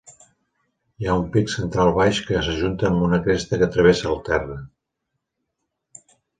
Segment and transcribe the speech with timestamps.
[1.03, 4.59] Hi ha un pic central baix que s'ajunta amb una cresta que travessa el terra.